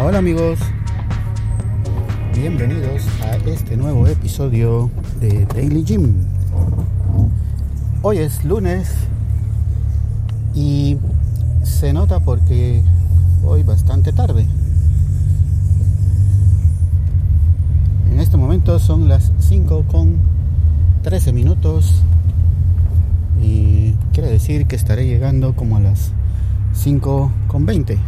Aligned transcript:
Hola 0.00 0.18
amigos, 0.18 0.60
bienvenidos 2.32 3.02
a 3.20 3.34
este 3.48 3.76
nuevo 3.76 4.06
episodio 4.06 4.90
de 5.20 5.44
Daily 5.46 5.82
Gym. 5.82 6.14
Hoy 8.02 8.18
es 8.18 8.44
lunes 8.44 8.94
y 10.54 10.98
se 11.64 11.92
nota 11.92 12.20
porque 12.20 12.84
hoy 13.44 13.64
bastante 13.64 14.12
tarde. 14.12 14.46
En 18.12 18.20
este 18.20 18.36
momento 18.36 18.78
son 18.78 19.08
las 19.08 19.32
5 19.40 19.84
con 19.88 20.18
13 21.02 21.32
minutos 21.32 22.02
y 23.42 23.94
quiere 24.12 24.30
decir 24.30 24.66
que 24.66 24.76
estaré 24.76 25.08
llegando 25.08 25.56
como 25.56 25.76
a 25.76 25.80
las 25.80 26.12
5 26.72 27.32
con 27.48 27.66
20. 27.66 27.98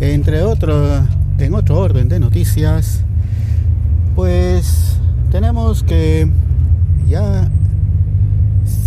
Entre 0.00 0.42
otro, 0.42 1.06
en 1.38 1.54
otro 1.54 1.78
orden 1.78 2.08
de 2.08 2.20
noticias, 2.20 3.00
pues 4.14 4.98
tenemos 5.30 5.82
que 5.82 6.28
ya 7.08 7.48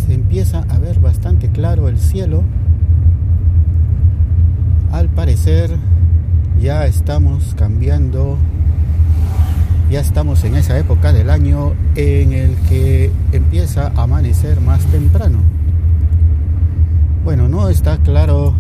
se 0.06 0.14
empieza 0.14 0.66
a 0.70 0.78
ver 0.78 1.00
bastante 1.00 1.50
claro 1.50 1.90
el 1.90 1.98
cielo. 1.98 2.44
Al 4.92 5.10
parecer 5.10 5.72
ya 6.62 6.86
estamos 6.86 7.56
cambiando, 7.58 8.38
ya 9.90 10.02
estamos 10.02 10.44
en 10.44 10.56
esa 10.56 10.78
época 10.78 11.12
del 11.12 11.32
año 11.32 11.74
en 11.96 12.34
el 12.34 12.56
que 12.70 13.12
empieza 13.32 13.92
a 13.96 14.04
amanecer 14.04 14.62
más 14.62 14.86
temprano. 14.86 15.40
Bueno, 17.24 17.50
no 17.50 17.68
está 17.68 17.98
claro 17.98 18.54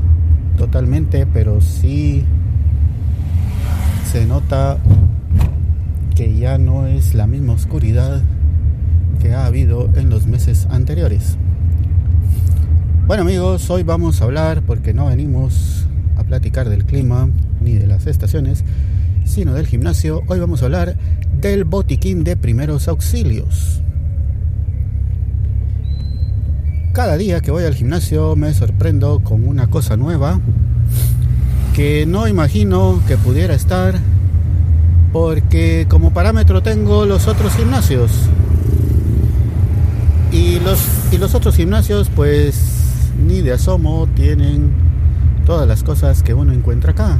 totalmente, 0.57 1.27
pero 1.27 1.61
sí 1.61 2.25
se 4.11 4.25
nota 4.25 4.79
que 6.15 6.35
ya 6.35 6.57
no 6.57 6.87
es 6.87 7.13
la 7.13 7.27
misma 7.27 7.53
oscuridad 7.53 8.23
que 9.21 9.35
ha 9.35 9.45
habido 9.45 9.87
en 9.93 10.09
los 10.09 10.25
meses 10.25 10.65
anteriores. 10.71 11.37
Bueno 13.05 13.21
amigos, 13.21 13.69
hoy 13.69 13.83
vamos 13.83 14.19
a 14.19 14.23
hablar, 14.23 14.63
porque 14.63 14.95
no 14.95 15.05
venimos 15.05 15.85
a 16.17 16.23
platicar 16.23 16.69
del 16.69 16.85
clima 16.85 17.29
ni 17.61 17.73
de 17.73 17.85
las 17.85 18.07
estaciones, 18.07 18.63
sino 19.25 19.53
del 19.53 19.67
gimnasio, 19.67 20.23
hoy 20.25 20.39
vamos 20.39 20.63
a 20.63 20.65
hablar 20.65 20.97
del 21.39 21.63
botiquín 21.65 22.23
de 22.23 22.35
primeros 22.35 22.87
auxilios. 22.87 23.83
Cada 26.93 27.15
día 27.15 27.41
que 27.41 27.51
voy 27.51 27.65
al 27.65 27.75
gimnasio 27.75 28.35
me 28.35 28.55
sorprendo 28.55 29.19
con 29.19 29.47
una 29.47 29.67
cosa 29.67 29.97
nueva 29.97 30.39
que 31.79 32.05
no 32.05 32.27
imagino 32.27 33.01
que 33.07 33.15
pudiera 33.15 33.53
estar 33.53 33.97
porque 35.13 35.85
como 35.87 36.11
parámetro 36.11 36.61
tengo 36.61 37.05
los 37.05 37.25
otros 37.29 37.53
gimnasios. 37.55 38.11
Y 40.33 40.59
los, 40.59 40.85
y 41.13 41.17
los 41.17 41.35
otros 41.35 41.55
gimnasios 41.55 42.09
pues 42.13 42.59
ni 43.25 43.39
de 43.39 43.53
asomo 43.53 44.09
tienen 44.13 44.71
todas 45.45 45.65
las 45.69 45.83
cosas 45.83 46.21
que 46.21 46.33
uno 46.33 46.51
encuentra 46.51 46.91
acá. 46.91 47.17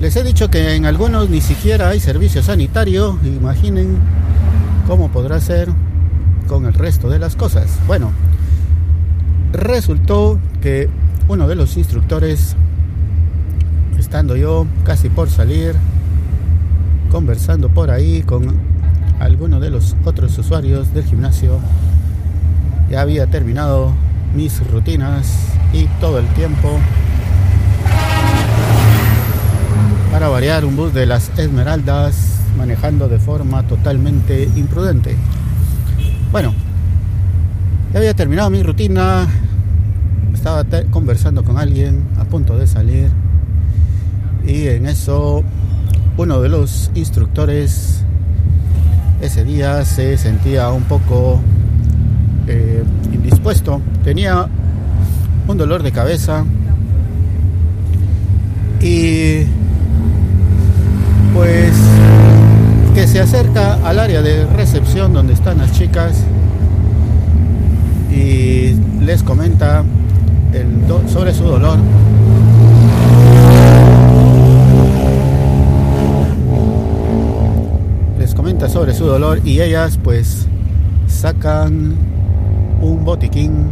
Les 0.00 0.16
he 0.16 0.22
dicho 0.24 0.48
que 0.48 0.74
en 0.74 0.86
algunos 0.86 1.28
ni 1.28 1.42
siquiera 1.42 1.90
hay 1.90 2.00
servicio 2.00 2.42
sanitario, 2.42 3.18
imaginen 3.26 3.98
cómo 4.86 5.10
podrá 5.10 5.38
ser 5.38 5.68
con 6.48 6.64
el 6.64 6.72
resto 6.72 7.10
de 7.10 7.18
las 7.18 7.36
cosas. 7.36 7.78
Bueno, 7.86 8.10
resultó 9.52 10.38
que 10.62 10.88
uno 11.28 11.48
de 11.48 11.56
los 11.56 11.76
instructores, 11.76 12.54
estando 13.98 14.36
yo 14.36 14.66
casi 14.84 15.08
por 15.08 15.28
salir, 15.28 15.74
conversando 17.10 17.68
por 17.68 17.90
ahí 17.90 18.22
con 18.22 18.54
alguno 19.18 19.58
de 19.58 19.70
los 19.70 19.96
otros 20.04 20.38
usuarios 20.38 20.94
del 20.94 21.04
gimnasio, 21.04 21.58
ya 22.90 23.00
había 23.00 23.26
terminado 23.26 23.92
mis 24.34 24.64
rutinas 24.70 25.32
y 25.72 25.86
todo 26.00 26.18
el 26.18 26.26
tiempo 26.34 26.78
para 30.12 30.28
variar 30.28 30.64
un 30.64 30.76
bus 30.76 30.94
de 30.94 31.06
las 31.06 31.36
Esmeraldas 31.38 32.36
manejando 32.56 33.08
de 33.08 33.18
forma 33.18 33.64
totalmente 33.64 34.48
imprudente. 34.56 35.16
Bueno, 36.30 36.54
ya 37.92 37.98
había 37.98 38.14
terminado 38.14 38.48
mi 38.50 38.62
rutina, 38.62 39.26
conversando 40.90 41.44
con 41.44 41.58
alguien 41.58 42.04
a 42.18 42.24
punto 42.24 42.56
de 42.58 42.66
salir. 42.66 43.08
Y 44.46 44.68
en 44.68 44.86
eso 44.86 45.42
uno 46.16 46.40
de 46.40 46.48
los 46.48 46.90
instructores 46.94 48.04
ese 49.20 49.44
día 49.44 49.84
se 49.84 50.18
sentía 50.18 50.70
un 50.70 50.84
poco 50.84 51.40
eh, 52.46 52.84
indispuesto, 53.12 53.80
tenía 54.04 54.46
un 55.48 55.56
dolor 55.56 55.82
de 55.82 55.92
cabeza. 55.92 56.44
Y 58.80 59.44
pues 61.34 61.72
que 62.94 63.06
se 63.06 63.20
acerca 63.20 63.74
al 63.86 63.98
área 63.98 64.22
de 64.22 64.46
recepción 64.46 65.12
donde 65.12 65.34
están 65.34 65.58
las 65.58 65.72
chicas 65.72 66.24
y 68.10 68.74
les 69.00 69.22
comenta 69.22 69.84
sobre 71.08 71.32
su 71.32 71.44
dolor. 71.44 71.78
Les 78.18 78.34
comenta 78.34 78.68
sobre 78.68 78.92
su 78.92 79.06
dolor 79.06 79.40
y 79.44 79.60
ellas 79.60 79.98
pues 80.02 80.46
sacan 81.06 81.96
un 82.80 83.04
botiquín 83.04 83.70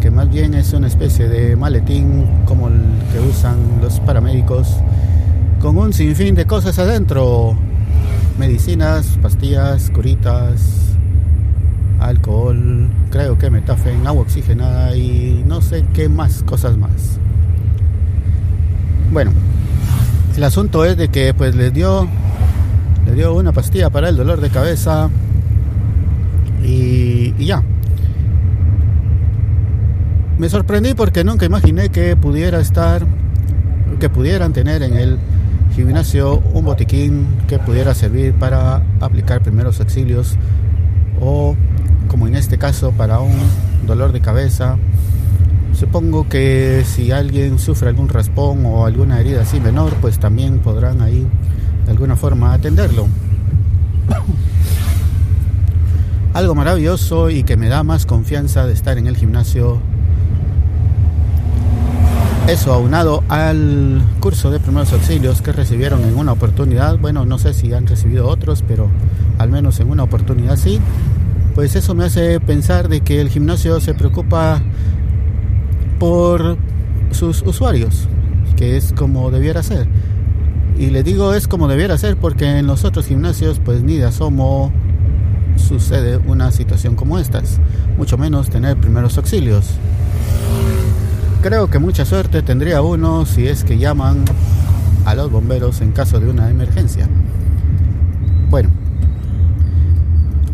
que 0.00 0.10
más 0.10 0.30
bien 0.30 0.54
es 0.54 0.72
una 0.72 0.86
especie 0.86 1.28
de 1.28 1.56
maletín 1.56 2.26
como 2.44 2.68
el 2.68 2.80
que 3.12 3.20
usan 3.20 3.56
los 3.80 4.00
paramédicos 4.00 4.76
con 5.60 5.76
un 5.76 5.92
sinfín 5.92 6.34
de 6.34 6.46
cosas 6.46 6.78
adentro 6.78 7.56
medicinas 8.38 9.18
pastillas 9.20 9.90
curitas 9.90 10.97
alcohol, 11.98 12.88
creo 13.10 13.38
que 13.38 13.50
metafen, 13.50 14.06
agua 14.06 14.22
oxigenada 14.22 14.96
y 14.96 15.44
no 15.46 15.60
sé 15.60 15.84
qué 15.94 16.08
más 16.08 16.42
cosas 16.42 16.76
más. 16.76 17.18
Bueno, 19.12 19.32
el 20.36 20.44
asunto 20.44 20.84
es 20.84 20.96
de 20.96 21.08
que 21.08 21.34
pues 21.34 21.54
le 21.54 21.70
dio 21.70 22.08
le 23.06 23.14
dio 23.14 23.34
una 23.34 23.52
pastilla 23.52 23.90
para 23.90 24.08
el 24.10 24.16
dolor 24.16 24.40
de 24.40 24.50
cabeza 24.50 25.08
y, 26.62 27.34
y 27.38 27.46
ya. 27.46 27.62
Me 30.38 30.48
sorprendí 30.48 30.94
porque 30.94 31.24
nunca 31.24 31.46
imaginé 31.46 31.88
que 31.88 32.14
pudiera 32.16 32.60
estar 32.60 33.06
que 33.98 34.08
pudieran 34.08 34.52
tener 34.52 34.82
en 34.82 34.94
el 34.94 35.18
gimnasio 35.74 36.42
un 36.52 36.64
botiquín 36.64 37.26
que 37.48 37.58
pudiera 37.58 37.94
servir 37.94 38.34
para 38.34 38.82
aplicar 39.00 39.42
primeros 39.42 39.80
auxilios 39.80 40.36
o 41.20 41.56
este 42.58 42.66
caso 42.66 42.90
para 42.90 43.20
un 43.20 43.36
dolor 43.86 44.10
de 44.10 44.20
cabeza. 44.20 44.78
Supongo 45.74 46.28
que 46.28 46.82
si 46.84 47.12
alguien 47.12 47.60
sufre 47.60 47.88
algún 47.88 48.08
raspón 48.08 48.66
o 48.66 48.84
alguna 48.84 49.20
herida 49.20 49.42
así 49.42 49.60
menor, 49.60 49.94
pues 50.00 50.18
también 50.18 50.58
podrán 50.58 51.00
ahí 51.00 51.24
de 51.84 51.90
alguna 51.92 52.16
forma 52.16 52.52
atenderlo. 52.52 53.06
Algo 56.34 56.56
maravilloso 56.56 57.30
y 57.30 57.44
que 57.44 57.56
me 57.56 57.68
da 57.68 57.84
más 57.84 58.06
confianza 58.06 58.66
de 58.66 58.72
estar 58.72 58.98
en 58.98 59.06
el 59.06 59.16
gimnasio. 59.16 59.80
Eso 62.48 62.72
aunado 62.72 63.22
al 63.28 64.02
curso 64.18 64.50
de 64.50 64.58
primeros 64.58 64.92
auxilios 64.92 65.42
que 65.42 65.52
recibieron 65.52 66.02
en 66.02 66.16
una 66.16 66.32
oportunidad. 66.32 66.98
Bueno, 66.98 67.24
no 67.24 67.38
sé 67.38 67.54
si 67.54 67.72
han 67.72 67.86
recibido 67.86 68.26
otros, 68.26 68.64
pero 68.66 68.88
al 69.38 69.48
menos 69.48 69.78
en 69.78 69.90
una 69.90 70.02
oportunidad 70.02 70.56
sí 70.56 70.80
pues 71.58 71.74
eso 71.74 71.92
me 71.92 72.04
hace 72.04 72.38
pensar 72.38 72.88
de 72.88 73.00
que 73.00 73.20
el 73.20 73.30
gimnasio 73.30 73.80
se 73.80 73.92
preocupa 73.92 74.62
por 75.98 76.56
sus 77.10 77.42
usuarios, 77.42 78.06
que 78.54 78.76
es 78.76 78.92
como 78.92 79.32
debiera 79.32 79.64
ser. 79.64 79.88
Y 80.78 80.90
le 80.90 81.02
digo 81.02 81.34
es 81.34 81.48
como 81.48 81.66
debiera 81.66 81.98
ser 81.98 82.16
porque 82.16 82.60
en 82.60 82.68
los 82.68 82.84
otros 82.84 83.06
gimnasios 83.06 83.58
pues 83.58 83.82
ni 83.82 83.96
de 83.96 84.04
asomo 84.04 84.72
sucede 85.56 86.18
una 86.18 86.52
situación 86.52 86.94
como 86.94 87.18
estas, 87.18 87.58
mucho 87.96 88.16
menos 88.16 88.50
tener 88.50 88.76
primeros 88.76 89.18
auxilios. 89.18 89.66
Creo 91.42 91.68
que 91.70 91.80
mucha 91.80 92.04
suerte 92.04 92.42
tendría 92.42 92.82
uno 92.82 93.26
si 93.26 93.48
es 93.48 93.64
que 93.64 93.78
llaman 93.78 94.24
a 95.04 95.16
los 95.16 95.28
bomberos 95.28 95.80
en 95.80 95.90
caso 95.90 96.20
de 96.20 96.30
una 96.30 96.50
emergencia. 96.50 97.08
Bueno, 98.48 98.70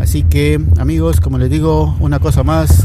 Así 0.05 0.23
que 0.23 0.61
amigos, 0.79 1.19
como 1.19 1.39
les 1.39 1.49
digo, 1.49 1.97
una 1.99 2.19
cosa 2.19 2.45
más 2.45 2.85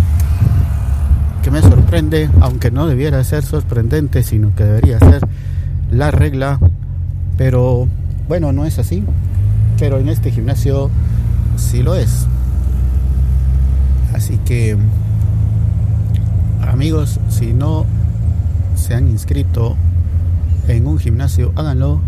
que 1.44 1.52
me 1.52 1.62
sorprende, 1.62 2.30
aunque 2.40 2.72
no 2.72 2.88
debiera 2.88 3.22
ser 3.26 3.44
sorprendente, 3.44 4.24
sino 4.24 4.56
que 4.56 4.64
debería 4.64 5.00
ser 5.00 5.28
la 5.92 6.12
regla, 6.12 6.62
pero 7.38 7.90
bueno, 8.30 8.54
no 8.54 8.64
es 8.64 8.80
así, 8.80 9.04
pero 9.78 9.98
en 10.00 10.08
este 10.08 10.32
gimnasio 10.32 10.90
sí 11.58 11.84
lo 11.84 11.94
es. 11.96 12.26
Así 14.14 14.38
que, 14.46 14.78
amigos, 16.72 17.20
si 17.28 17.52
no 17.52 17.86
se 18.76 18.96
han 18.96 19.10
inscrito 19.10 19.76
en 20.70 20.88
un 20.88 20.98
gimnasio, 21.00 21.52
háganlo. 21.58 22.00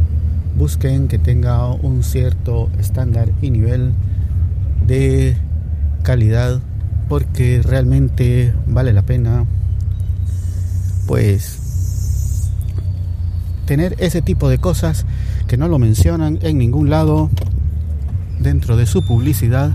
Busquen 0.58 1.10
que 1.10 1.20
tenga 1.20 1.68
un 1.68 2.02
cierto 2.02 2.70
estándar 2.80 3.30
y 3.42 3.52
nivel 3.52 3.92
de 4.86 5.36
calidad 6.04 6.60
porque 7.08 7.62
realmente 7.64 8.54
vale 8.68 8.94
la 8.94 9.02
pena 9.02 9.46
pues 11.08 12.50
tener 13.66 13.96
ese 14.00 14.22
tipo 14.22 14.50
de 14.50 14.58
cosas 14.58 15.06
que 15.48 15.58
no 15.58 15.68
lo 15.68 15.80
mencionan 15.80 16.40
en 16.42 16.58
ningún 16.58 16.90
lado 16.90 17.30
dentro 18.40 18.78
de 18.78 18.86
su 18.86 19.04
publicidad 19.04 19.72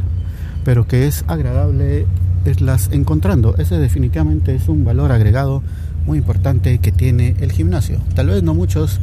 pero 0.64 0.87
que 0.87 1.06
es 1.06 1.25
agradable 1.29 2.06
eslas 2.44 2.88
encontrando. 2.93 3.56
Ese 3.56 3.79
definitivamente 3.79 4.55
es 4.55 4.69
un 4.69 4.85
valor 4.85 5.12
agregado 5.12 5.62
muy 6.06 6.19
importante 6.19 6.79
que 6.79 6.93
tiene 6.93 7.37
el 7.41 7.52
gimnasio. 7.52 8.00
Tal 8.14 8.29
vez 8.29 8.43
no 8.43 8.55
muchos 8.55 9.00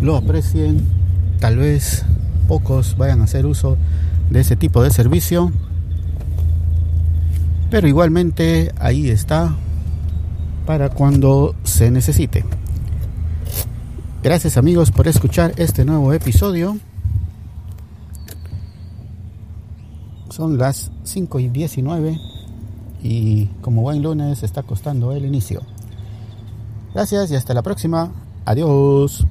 lo 0.00 0.16
aprecien 0.16 0.80
tal 1.40 1.56
vez 1.56 2.04
pocos 2.46 2.96
vayan 2.98 3.22
a 3.22 3.24
hacer 3.24 3.46
uso 3.46 3.76
de 4.30 4.40
ese 4.40 4.56
tipo 4.56 4.82
de 4.82 4.90
servicio 4.90 5.52
pero 7.70 7.86
igualmente 7.86 8.72
ahí 8.80 9.08
está 9.08 9.54
para 10.66 10.90
cuando 10.90 11.54
se 11.62 11.90
necesite. 11.90 12.44
Gracias 14.22 14.56
amigos 14.56 14.90
por 14.90 15.08
escuchar 15.08 15.54
este 15.56 15.84
nuevo 15.84 16.12
episodio. 16.12 16.76
Son 20.30 20.58
las 20.58 20.90
5 21.04 21.40
y 21.40 21.48
19 21.48 22.20
y 23.02 23.46
como 23.62 23.82
buen 23.82 24.02
lunes 24.02 24.42
está 24.42 24.62
costando 24.62 25.12
el 25.12 25.24
inicio. 25.24 25.62
Gracias 26.92 27.30
y 27.30 27.36
hasta 27.36 27.54
la 27.54 27.62
próxima. 27.62 28.10
Adiós. 28.44 29.26